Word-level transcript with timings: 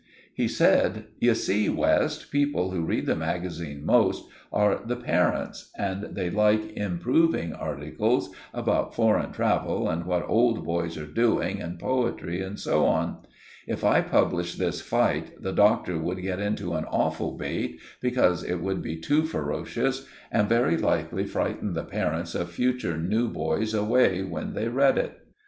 He 0.33 0.47
said— 0.47 1.03
"You 1.19 1.35
see, 1.35 1.69
West, 1.69 2.31
the 2.31 2.31
people 2.39 2.71
who 2.71 2.83
read 2.87 3.05
the 3.05 3.15
magazine 3.15 3.85
most 3.85 4.25
are 4.51 4.79
the 4.83 4.95
parents, 4.95 5.69
and 5.77 6.15
they 6.15 6.31
like 6.31 6.71
improving 6.75 7.53
articles 7.53 8.31
about 8.51 8.95
foreign 8.95 9.31
travel 9.31 9.87
and 9.87 10.07
what 10.07 10.27
old 10.27 10.65
boys 10.65 10.97
are 10.97 11.05
doing, 11.05 11.61
and 11.61 11.77
poetry, 11.77 12.41
and 12.41 12.59
so 12.59 12.85
on. 12.87 13.17
If 13.67 13.83
I 13.83 14.01
published 14.01 14.57
this 14.57 14.81
fight, 14.81 15.39
the 15.39 15.53
Doctor 15.53 15.99
would 15.99 16.19
get 16.23 16.39
into 16.39 16.73
an 16.73 16.85
awful 16.85 17.37
bate, 17.37 17.79
because 18.01 18.43
it 18.43 18.59
would 18.59 18.81
be 18.81 18.95
too 18.97 19.23
ferocious, 19.23 20.07
and 20.31 20.49
very 20.49 20.77
likely 20.77 21.25
frighten 21.25 21.73
the 21.75 21.83
parents 21.83 22.33
of 22.33 22.49
future 22.49 22.97
new 22.97 23.27
boys 23.27 23.75
away 23.75 24.23
when 24.23 24.53
they 24.55 24.67
read 24.67 24.97
it." 24.97 25.27